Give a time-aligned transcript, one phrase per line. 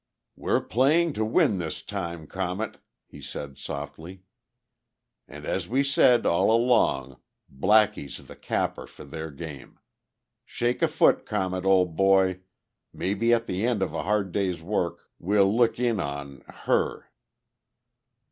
[0.35, 4.23] "We're playing to win this time, Comet," he said softly.
[5.27, 9.77] "And, as we said all along, Blackie's the capper for their game.
[10.43, 12.39] Shake a foot, Comet, old boy.
[12.91, 16.41] Maybe at the end of a hard day's work we'll look in on...
[16.47, 17.11] her."